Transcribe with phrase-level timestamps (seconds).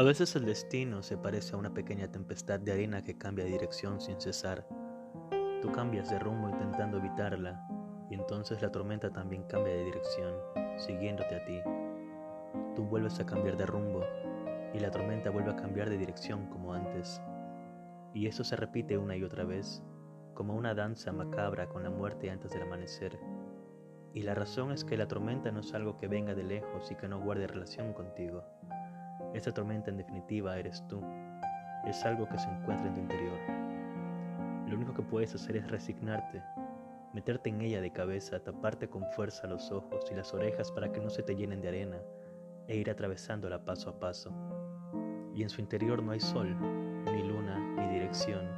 [0.00, 3.50] A veces el destino se parece a una pequeña tempestad de arena que cambia de
[3.50, 4.66] dirección sin cesar.
[5.60, 7.68] Tú cambias de rumbo intentando evitarla
[8.08, 10.32] y entonces la tormenta también cambia de dirección,
[10.78, 11.60] siguiéndote a ti.
[12.74, 14.02] Tú vuelves a cambiar de rumbo
[14.72, 17.20] y la tormenta vuelve a cambiar de dirección como antes.
[18.14, 19.82] Y eso se repite una y otra vez,
[20.32, 23.20] como una danza macabra con la muerte antes del amanecer.
[24.14, 26.94] Y la razón es que la tormenta no es algo que venga de lejos y
[26.94, 28.42] que no guarde relación contigo.
[29.32, 31.00] Esta tormenta en definitiva eres tú.
[31.86, 33.38] Es algo que se encuentra en tu interior.
[34.66, 36.42] Lo único que puedes hacer es resignarte,
[37.12, 41.00] meterte en ella de cabeza, taparte con fuerza los ojos y las orejas para que
[41.00, 41.98] no se te llenen de arena
[42.66, 44.32] e ir atravesándola paso a paso.
[45.32, 46.56] Y en su interior no hay sol,
[47.12, 48.48] ni luna, ni dirección.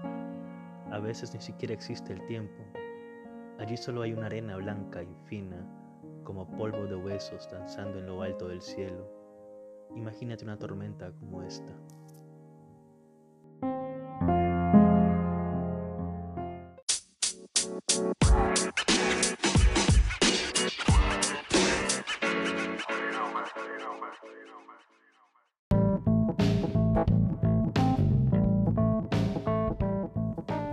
[0.91, 2.63] A veces ni siquiera existe el tiempo.
[3.59, 5.67] Allí solo hay una arena blanca y fina,
[6.25, 9.22] como polvo de huesos danzando en lo alto del cielo
[9.95, 11.73] Imagínate una tormenta como esta.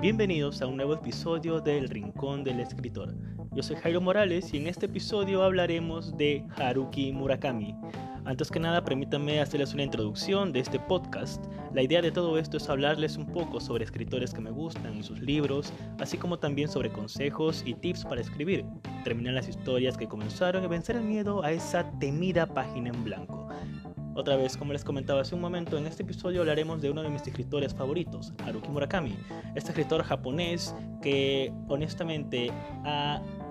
[0.01, 3.13] Bienvenidos a un nuevo episodio del Rincón del Escritor.
[3.53, 7.75] Yo soy Jairo Morales y en este episodio hablaremos de Haruki Murakami,
[8.25, 11.43] antes que nada, permítanme hacerles una introducción de este podcast.
[11.73, 15.03] La idea de todo esto es hablarles un poco sobre escritores que me gustan y
[15.03, 18.65] sus libros, así como también sobre consejos y tips para escribir,
[19.03, 23.38] terminar las historias que comenzaron y vencer el miedo a esa temida página en blanco.
[24.15, 27.09] Otra vez, como les comentaba hace un momento, en este episodio hablaremos de uno de
[27.09, 29.15] mis escritores favoritos, Haruki Murakami,
[29.55, 32.51] este escritor japonés que honestamente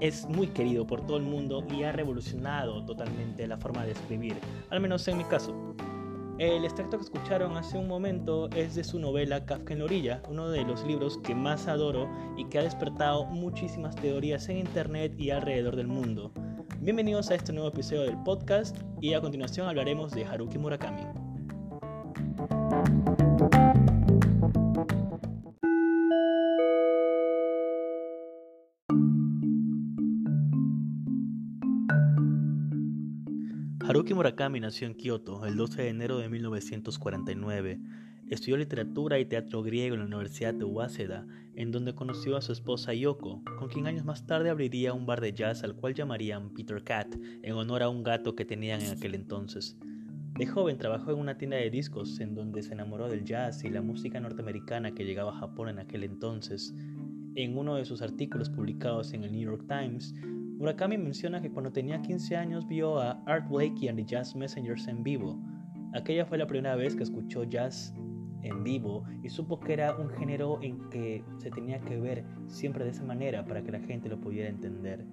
[0.00, 4.36] es muy querido por todo el mundo y ha revolucionado totalmente la forma de escribir,
[4.70, 5.54] al menos en mi caso.
[6.38, 10.22] El extracto que escucharon hace un momento es de su novela Kafka en la orilla,
[10.28, 15.14] uno de los libros que más adoro y que ha despertado muchísimas teorías en internet
[15.18, 16.30] y alrededor del mundo.
[16.80, 21.02] Bienvenidos a este nuevo episodio del podcast y a continuación hablaremos de Haruki Murakami.
[33.84, 37.80] Haruki Murakami nació en Kioto el 12 de enero de 1949.
[38.30, 42.52] Estudió literatura y teatro griego en la Universidad de Waseda, en donde conoció a su
[42.52, 46.52] esposa Yoko, con quien años más tarde abriría un bar de jazz al cual llamarían
[46.52, 49.78] Peter Cat, en honor a un gato que tenían en aquel entonces.
[50.38, 53.70] De joven trabajó en una tienda de discos en donde se enamoró del jazz y
[53.70, 56.74] la música norteamericana que llegaba a Japón en aquel entonces.
[57.34, 60.14] En uno de sus artículos publicados en el New York Times,
[60.58, 64.86] Murakami menciona que cuando tenía 15 años vio a Art Blakey and the Jazz Messengers
[64.86, 65.40] en vivo.
[65.94, 67.94] Aquella fue la primera vez que escuchó jazz
[68.42, 72.84] en vivo y supo que era un género en que se tenía que ver siempre
[72.84, 75.04] de esa manera para que la gente lo pudiera entender.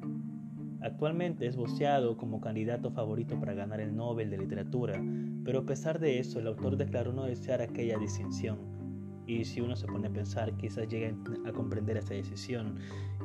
[0.81, 5.01] Actualmente es voceado como candidato favorito para ganar el Nobel de Literatura,
[5.43, 8.59] pero a pesar de eso el autor declaró no desear aquella distinción.
[9.27, 11.15] Y si uno se pone a pensar, quizás llegue
[11.47, 12.75] a comprender esa decisión,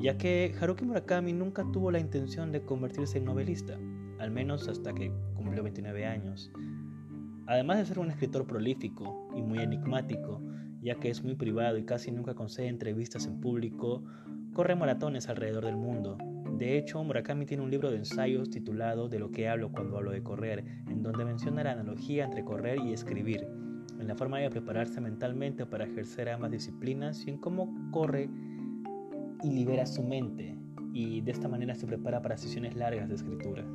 [0.00, 3.78] ya que Haruki Murakami nunca tuvo la intención de convertirse en novelista,
[4.18, 6.50] al menos hasta que cumplió 29 años.
[7.50, 10.40] Además de ser un escritor prolífico y muy enigmático,
[10.80, 14.04] ya que es muy privado y casi nunca concede entrevistas en público,
[14.52, 16.16] corre maratones alrededor del mundo.
[16.58, 20.12] De hecho, Murakami tiene un libro de ensayos titulado De lo que hablo cuando hablo
[20.12, 23.48] de correr, en donde menciona la analogía entre correr y escribir,
[23.98, 28.30] en la forma de prepararse mentalmente para ejercer ambas disciplinas y en cómo corre
[29.42, 30.56] y libera su mente,
[30.92, 33.66] y de esta manera se prepara para sesiones largas de escritura.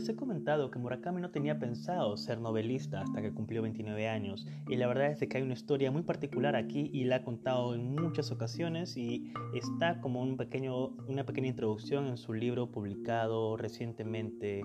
[0.00, 4.46] Les he comentado que Murakami no tenía pensado ser novelista hasta que cumplió 29 años
[4.66, 7.74] y la verdad es que hay una historia muy particular aquí y la ha contado
[7.74, 13.58] en muchas ocasiones y está como un pequeño, una pequeña introducción en su libro publicado
[13.58, 14.62] recientemente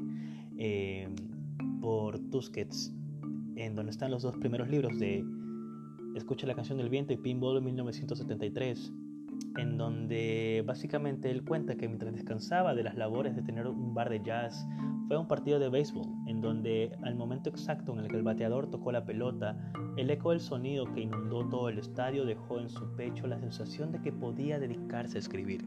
[0.57, 1.10] eh,
[1.81, 2.94] por Tusquets
[3.57, 5.25] en donde están los dos primeros libros de
[6.15, 8.94] Escucha la canción del viento y Pinball en 1973
[9.57, 14.10] en donde básicamente él cuenta que mientras descansaba de las labores de tener un bar
[14.10, 14.68] de jazz,
[15.07, 18.24] fue a un partido de béisbol, en donde al momento exacto en el que el
[18.24, 19.56] bateador tocó la pelota,
[19.98, 23.92] el eco del sonido que inundó todo el estadio dejó en su pecho la sensación
[23.92, 25.66] de que podía dedicarse a escribir.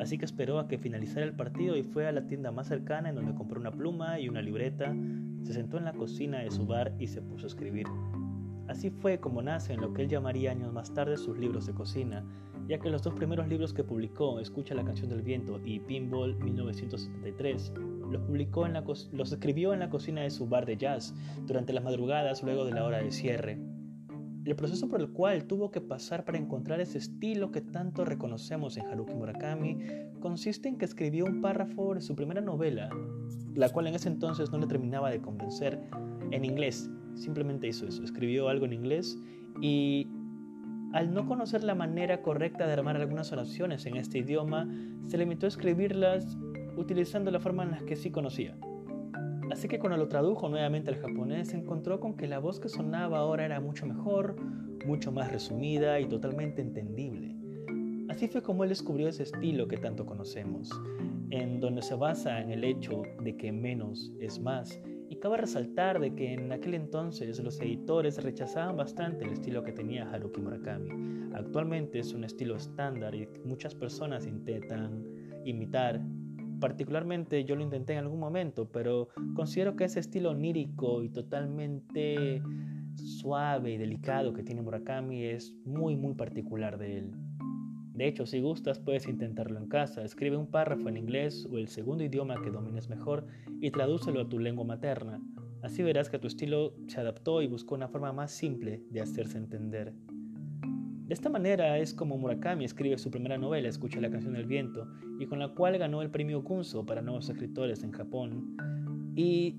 [0.00, 3.08] Así que esperó a que finalizara el partido y fue a la tienda más cercana
[3.08, 4.94] en donde compró una pluma y una libreta,
[5.42, 7.86] se sentó en la cocina de su bar y se puso a escribir.
[8.68, 11.72] Así fue como nace en lo que él llamaría años más tarde sus libros de
[11.72, 12.24] cocina,
[12.68, 16.36] ya que los dos primeros libros que publicó, Escucha la canción del viento y Pinball
[16.36, 17.72] 1973,
[18.10, 21.14] los, publicó en la los escribió en la cocina de su bar de jazz
[21.46, 23.58] durante las madrugadas luego de la hora de cierre.
[24.44, 28.76] El proceso por el cual tuvo que pasar para encontrar ese estilo que tanto reconocemos
[28.76, 29.78] en Haruki Murakami
[30.20, 32.88] consiste en que escribió un párrafo de su primera novela,
[33.54, 35.78] la cual en ese entonces no le terminaba de convencer,
[36.30, 36.90] en inglés.
[37.14, 39.18] Simplemente hizo eso, escribió algo en inglés
[39.60, 40.06] y
[40.92, 44.68] al no conocer la manera correcta de armar algunas oraciones en este idioma,
[45.06, 46.36] se limitó a escribirlas
[46.76, 48.56] utilizando la forma en la que sí conocía.
[49.50, 52.68] Así que cuando lo tradujo nuevamente al japonés, se encontró con que la voz que
[52.68, 54.36] sonaba ahora era mucho mejor,
[54.86, 57.34] mucho más resumida y totalmente entendible.
[58.08, 60.70] Así fue como él descubrió ese estilo que tanto conocemos,
[61.30, 64.80] en donde se basa en el hecho de que menos es más
[65.20, 70.10] cabe resaltar de que en aquel entonces los editores rechazaban bastante el estilo que tenía
[70.10, 70.90] Haruki Murakami.
[71.34, 75.04] Actualmente es un estilo estándar y muchas personas intentan
[75.44, 76.00] imitar.
[76.60, 82.42] Particularmente yo lo intenté en algún momento, pero considero que ese estilo onírico y totalmente
[82.96, 87.27] suave y delicado que tiene Murakami es muy muy particular de él.
[87.98, 90.04] De hecho, si gustas, puedes intentarlo en casa.
[90.04, 93.26] Escribe un párrafo en inglés o el segundo idioma que domines mejor
[93.60, 95.20] y tradúcelo a tu lengua materna.
[95.62, 99.36] Así verás que tu estilo se adaptó y buscó una forma más simple de hacerse
[99.36, 99.92] entender.
[101.08, 104.86] De esta manera es como Murakami escribe su primera novela, Escucha la canción del viento,
[105.18, 108.54] y con la cual ganó el premio Kunzo para nuevos escritores en Japón.
[109.16, 109.56] Y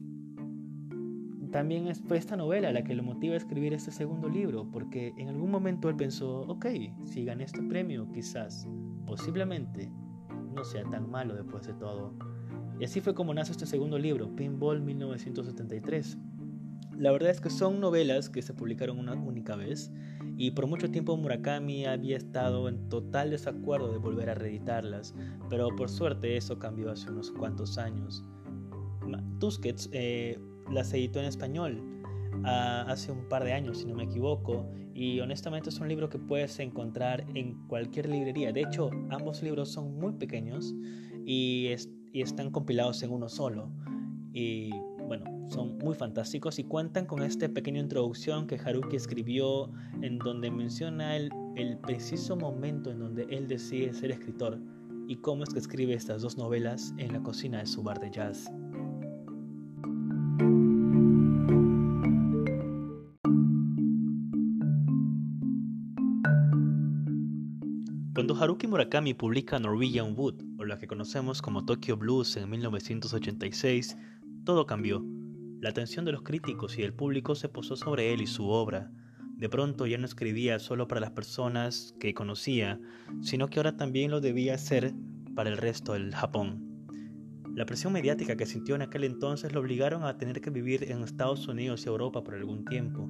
[1.51, 5.29] también fue esta novela la que lo motiva a escribir este segundo libro, porque en
[5.29, 6.65] algún momento él pensó, ok,
[7.05, 8.67] si gané este premio, quizás,
[9.05, 9.91] posiblemente,
[10.53, 12.13] no sea tan malo después de todo.
[12.79, 16.17] Y así fue como nace este segundo libro, Pinball 1973.
[16.97, 19.91] La verdad es que son novelas que se publicaron una única vez
[20.37, 25.15] y por mucho tiempo Murakami había estado en total desacuerdo de volver a reeditarlas,
[25.49, 28.23] pero por suerte eso cambió hace unos cuantos años.
[29.39, 30.39] Tusquets eh,
[30.71, 31.81] las editó en español
[32.43, 36.09] ah, hace un par de años, si no me equivoco, y honestamente es un libro
[36.09, 38.51] que puedes encontrar en cualquier librería.
[38.51, 40.75] De hecho, ambos libros son muy pequeños
[41.25, 41.67] y,
[42.13, 43.71] están compilados en uno solo.
[44.33, 44.71] Y
[45.07, 49.71] bueno, son muy fantásticos y cuentan con esta pequeña introducción que Haruki escribió
[50.01, 54.59] en donde menciona el preciso momento en donde él decide ser escritor
[55.09, 58.11] y cómo es que escribe estas dos novelas en la cocina de su bar de
[58.11, 58.51] jazz.
[68.39, 73.97] Haruki Murakami publica Norwegian Wood, o la que conocemos como Tokyo Blues en 1986,
[74.45, 75.03] todo cambió.
[75.59, 78.93] La atención de los críticos y del público se posó sobre él y su obra.
[79.35, 82.79] De pronto ya no escribía solo para las personas que conocía,
[83.19, 84.93] sino que ahora también lo debía hacer
[85.35, 86.63] para el resto del Japón.
[87.53, 91.03] La presión mediática que sintió en aquel entonces lo obligaron a tener que vivir en
[91.03, 93.09] Estados Unidos y Europa por algún tiempo.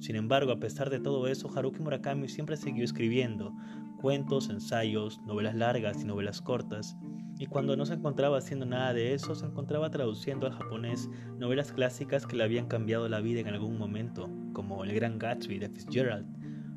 [0.00, 3.54] Sin embargo, a pesar de todo eso, Haruki Murakami siempre siguió escribiendo,
[3.96, 6.96] cuentos, ensayos, novelas largas y novelas cortas,
[7.38, 11.72] y cuando no se encontraba haciendo nada de eso, se encontraba traduciendo al japonés novelas
[11.72, 15.68] clásicas que le habían cambiado la vida en algún momento, como El Gran Gatsby de
[15.68, 16.26] Fitzgerald,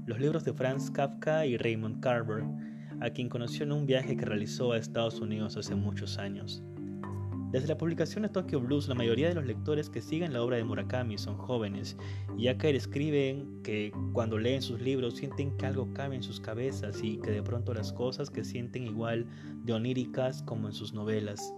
[0.05, 2.43] los libros de Franz Kafka y Raymond Carver,
[2.99, 6.61] a quien conoció en un viaje que realizó a Estados Unidos hace muchos años.
[7.51, 10.57] Desde la publicación de Tokyo Blues, la mayoría de los lectores que siguen la obra
[10.57, 11.97] de Murakami son jóvenes,
[12.37, 17.03] ya que escriben que cuando leen sus libros sienten que algo cambia en sus cabezas
[17.03, 19.25] y que de pronto las cosas que sienten igual
[19.63, 21.51] de oníricas como en sus novelas.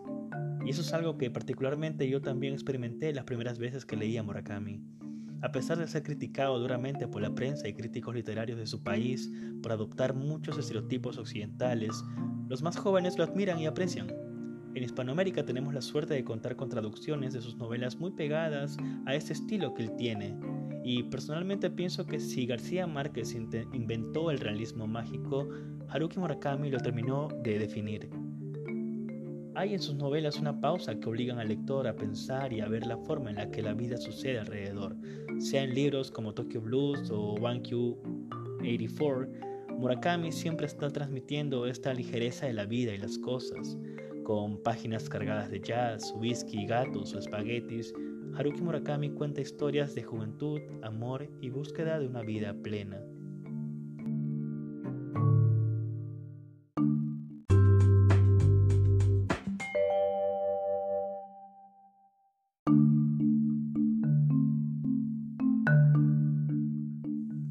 [0.66, 4.82] Y eso es algo que particularmente yo también experimenté las primeras veces que leía Murakami.
[5.42, 9.30] A pesar de ser criticado duramente por la prensa y críticos literarios de su país
[9.62, 12.02] por adoptar muchos estereotipos occidentales,
[12.48, 14.31] los más jóvenes lo admiran y aprecian.
[14.74, 19.16] En Hispanoamérica tenemos la suerte de contar con traducciones de sus novelas muy pegadas a
[19.16, 20.34] ese estilo que él tiene.
[20.84, 25.50] Y personalmente pienso que si García Márquez inventó el realismo mágico,
[25.90, 28.10] Haruki Murakami lo terminó de definir.
[29.56, 32.88] Hay en sus novelas una pausa que obligan al lector a pensar y a ver
[32.88, 34.96] la forma en la que la vida sucede alrededor,
[35.40, 37.98] sea en libros como Tokyo Blues o Q
[38.62, 39.28] 84,
[39.78, 43.78] Murakami siempre está transmitiendo esta ligereza de la vida y las cosas,
[44.32, 47.94] con páginas cargadas de jazz, whisky, gatos o espaguetis,
[48.34, 52.98] Haruki Murakami cuenta historias de juventud, amor y búsqueda de una vida plena.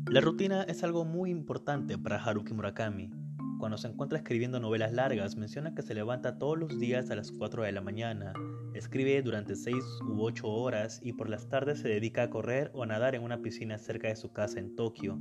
[0.06, 3.19] La rutina es algo muy importante para Haruki Murakami.
[3.60, 7.30] Cuando se encuentra escribiendo novelas largas, menciona que se levanta todos los días a las
[7.30, 8.32] 4 de la mañana,
[8.72, 9.76] escribe durante 6
[10.08, 13.22] u 8 horas y por las tardes se dedica a correr o a nadar en
[13.22, 15.20] una piscina cerca de su casa en Tokio.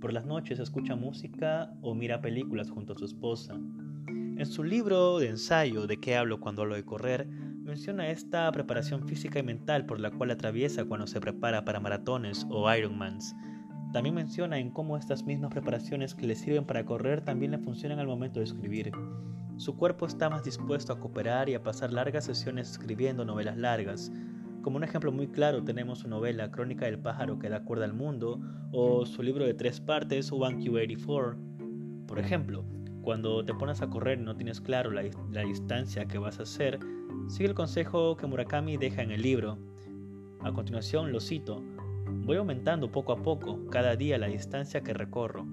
[0.00, 3.54] Por las noches escucha música o mira películas junto a su esposa.
[3.54, 7.28] En su libro de ensayo ¿De qué hablo cuando hablo de correr?
[7.28, 12.46] menciona esta preparación física y mental por la cual atraviesa cuando se prepara para maratones
[12.48, 13.34] o Ironmans.
[13.92, 17.98] También menciona en cómo estas mismas preparaciones que le sirven para correr también le funcionan
[17.98, 18.92] al momento de escribir.
[19.56, 24.12] Su cuerpo está más dispuesto a cooperar y a pasar largas sesiones escribiendo novelas largas.
[24.60, 27.94] Como un ejemplo muy claro tenemos su novela Crónica del pájaro que da cuerda al
[27.94, 28.40] mundo
[28.72, 32.06] o su libro de tres partes One Q84.
[32.06, 32.64] Por ejemplo,
[33.00, 36.42] cuando te pones a correr y no tienes claro la, la distancia que vas a
[36.42, 36.78] hacer,
[37.28, 39.56] sigue el consejo que Murakami deja en el libro.
[40.42, 41.62] A continuación lo cito,
[42.08, 45.46] Voy aumentando poco a poco cada día la distancia que recorro.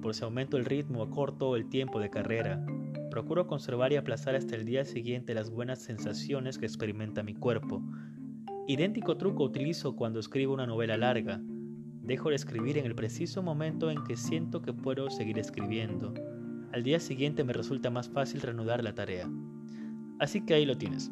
[0.00, 2.64] Por si aumento el ritmo, acorto el tiempo de carrera.
[3.10, 7.82] Procuro conservar y aplazar hasta el día siguiente las buenas sensaciones que experimenta mi cuerpo.
[8.66, 11.40] Idéntico truco utilizo cuando escribo una novela larga.
[12.02, 16.14] Dejo de escribir en el preciso momento en que siento que puedo seguir escribiendo.
[16.72, 19.28] Al día siguiente me resulta más fácil reanudar la tarea.
[20.18, 21.10] Así que ahí lo tienes.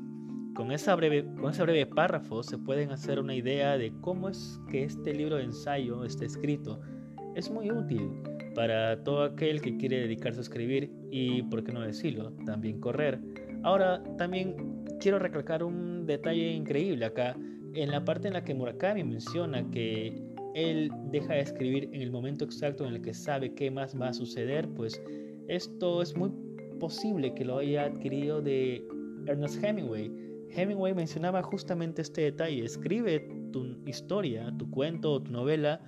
[0.57, 4.59] Con, esa breve, con ese breve párrafo se pueden hacer una idea de cómo es
[4.71, 6.81] que este libro de ensayo está escrito.
[7.35, 8.11] Es muy útil
[8.55, 13.21] para todo aquel que quiere dedicarse a escribir y, por qué no decirlo, también correr.
[13.63, 17.37] Ahora, también quiero recalcar un detalle increíble acá,
[17.75, 20.19] en la parte en la que Murakami menciona que
[20.55, 24.09] él deja de escribir en el momento exacto en el que sabe qué más va
[24.09, 25.03] a suceder, pues
[25.49, 26.31] esto es muy
[26.81, 28.83] posible que lo haya adquirido de
[29.27, 30.11] Ernest Hemingway,
[30.51, 32.65] Hemingway mencionaba justamente este detalle.
[32.65, 33.21] Escribe
[33.53, 35.81] tu historia, tu cuento, tu novela,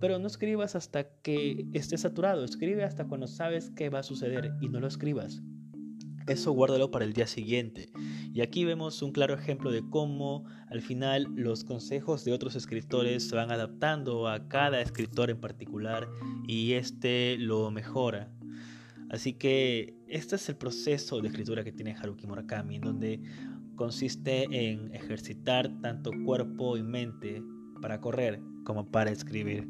[0.00, 2.44] pero no escribas hasta que estés saturado.
[2.44, 5.42] Escribe hasta cuando sabes qué va a suceder y no lo escribas.
[6.26, 7.90] Eso guárdalo para el día siguiente.
[8.32, 13.28] Y aquí vemos un claro ejemplo de cómo al final los consejos de otros escritores
[13.28, 16.08] se van adaptando a cada escritor en particular
[16.46, 18.30] y este lo mejora.
[19.10, 23.20] Así que este es el proceso de escritura que tiene Haruki Murakami, en donde
[23.80, 27.42] consiste en ejercitar tanto cuerpo y mente
[27.80, 29.66] para correr como para escribir.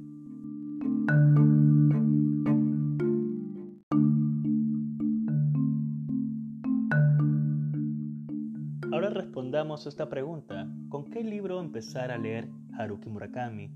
[8.93, 10.69] Ahora respondamos esta pregunta.
[10.89, 13.71] ¿Con qué libro empezar a leer Haruki Murakami?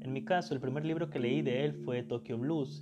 [0.00, 2.80] En mi caso, el primer libro que leí de él fue Tokyo Blues,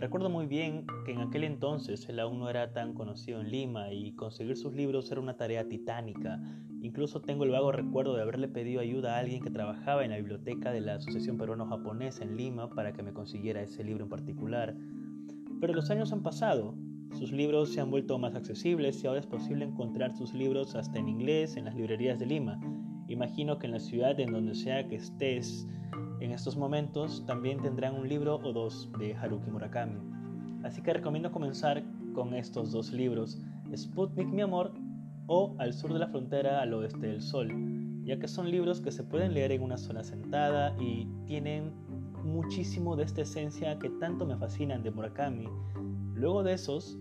[0.00, 3.92] Recuerdo muy bien que en aquel entonces él aún no era tan conocido en Lima
[3.92, 6.40] y conseguir sus libros era una tarea titánica.
[6.80, 10.16] Incluso tengo el vago recuerdo de haberle pedido ayuda a alguien que trabajaba en la
[10.16, 14.74] biblioteca de la Asociación Peruano-Japonesa en Lima para que me consiguiera ese libro en particular.
[15.60, 16.74] Pero los años han pasado,
[17.18, 20.98] sus libros se han vuelto más accesibles y ahora es posible encontrar sus libros hasta
[20.98, 22.58] en inglés en las librerías de Lima.
[23.08, 25.68] Imagino que en la ciudad en donde sea que estés,
[26.20, 29.98] en estos momentos también tendrán un libro o dos de Haruki Murakami.
[30.62, 31.82] Así que recomiendo comenzar
[32.14, 33.40] con estos dos libros,
[33.74, 34.72] Sputnik mi amor
[35.26, 37.48] o Al sur de la frontera al oeste del sol,
[38.04, 41.72] ya que son libros que se pueden leer en una sola sentada y tienen
[42.24, 45.46] muchísimo de esta esencia que tanto me fascinan de Murakami.
[46.14, 46.98] Luego de esos,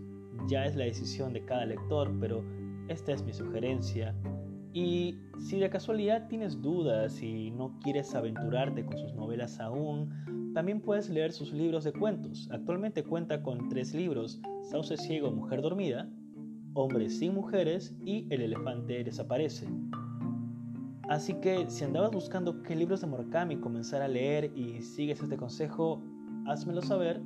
[0.48, 2.44] ya es la decisión de cada lector, pero
[2.88, 4.16] esta es mi sugerencia.
[4.74, 10.82] Y si de casualidad tienes dudas y no quieres aventurarte con sus novelas aún, también
[10.82, 12.48] puedes leer sus libros de cuentos.
[12.52, 16.08] Actualmente cuenta con tres libros, Sauce Ciego, Mujer Dormida,
[16.74, 19.68] Hombres sin Mujeres y El Elefante Desaparece.
[21.10, 25.38] Así que si andabas buscando qué libros de Murakami comenzar a leer y sigues este
[25.38, 26.04] consejo,
[26.46, 27.20] házmelo saber.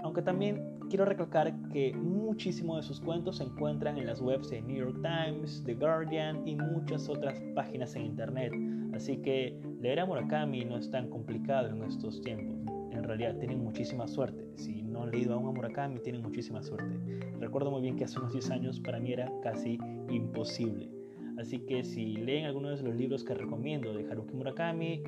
[0.00, 4.60] Aunque también quiero recalcar que muchísimos de sus cuentos se encuentran en las webs de
[4.60, 8.52] New York Times, The Guardian y muchas otras páginas en internet,
[8.92, 12.56] así que leer a Murakami no es tan complicado en estos tiempos.
[12.90, 14.44] En realidad tienen muchísima suerte.
[14.56, 16.98] Si no han leído aún a Murakami, tienen muchísima suerte.
[17.38, 19.78] Recuerdo muy bien que hace unos 10 años para mí era casi
[20.10, 20.90] imposible.
[21.38, 25.02] Así que si leen algunos de los libros que recomiendo de Haruki Murakami,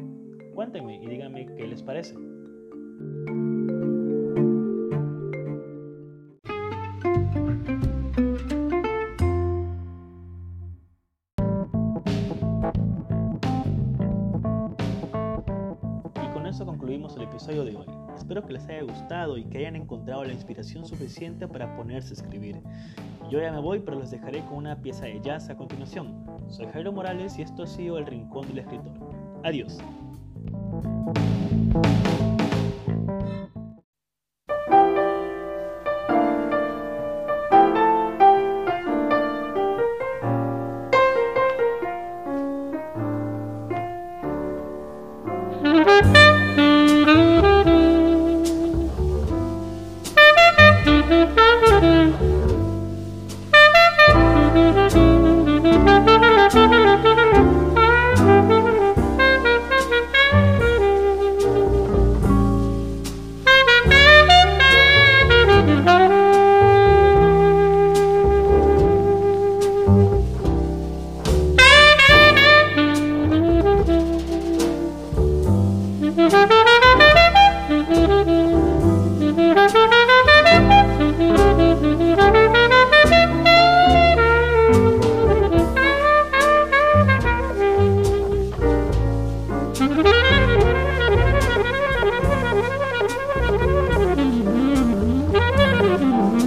[0.55, 2.15] cuéntenme y díganme qué les parece.
[17.43, 17.87] Episodio de hoy.
[18.17, 22.23] Espero que les haya gustado y que hayan encontrado la inspiración suficiente para ponerse a
[22.23, 22.61] escribir.
[23.31, 26.25] Yo ya me voy, pero les dejaré con una pieza de jazz a continuación.
[26.49, 28.93] Soy Jairo Morales y esto ha sido El Rincón del Escritor.
[29.43, 29.79] Adiós.